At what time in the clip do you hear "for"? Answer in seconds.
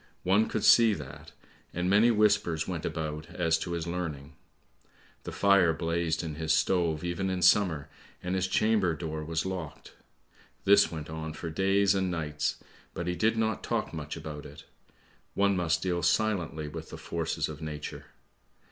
11.33-11.51